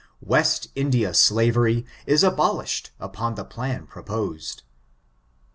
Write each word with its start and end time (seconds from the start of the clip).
West 0.23 0.69
India 0.73 1.13
slavery 1.13 1.85
is 2.07 2.23
abolished 2.23 2.89
upon 2.99 3.35
the 3.35 3.45
plan 3.45 3.85
proposed. 3.85 4.63